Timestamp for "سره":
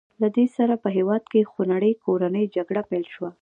0.55-0.73